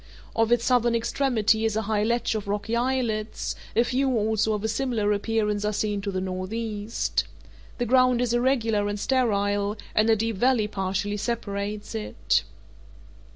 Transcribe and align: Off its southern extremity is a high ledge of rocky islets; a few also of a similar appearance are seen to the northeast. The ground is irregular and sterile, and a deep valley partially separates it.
Off 0.35 0.51
its 0.51 0.65
southern 0.65 0.95
extremity 0.95 1.63
is 1.63 1.75
a 1.75 1.83
high 1.83 2.01
ledge 2.03 2.33
of 2.33 2.47
rocky 2.47 2.75
islets; 2.75 3.53
a 3.75 3.83
few 3.83 4.09
also 4.17 4.53
of 4.53 4.63
a 4.63 4.67
similar 4.67 5.11
appearance 5.13 5.63
are 5.63 5.71
seen 5.71 6.01
to 6.01 6.09
the 6.09 6.19
northeast. 6.19 7.25
The 7.77 7.85
ground 7.85 8.19
is 8.19 8.33
irregular 8.33 8.87
and 8.87 8.99
sterile, 8.99 9.77
and 9.93 10.09
a 10.09 10.15
deep 10.15 10.37
valley 10.37 10.67
partially 10.67 11.17
separates 11.17 11.93
it. 11.93 12.41